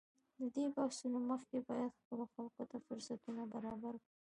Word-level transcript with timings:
له 0.39 0.47
دې 0.55 0.65
بحثونو 0.77 1.17
مخکې 1.31 1.57
باید 1.69 1.95
خپلو 1.99 2.23
خلکو 2.33 2.63
ته 2.71 2.77
فرصتونه 2.87 3.41
برابر 3.53 3.93
کړو. 4.03 4.09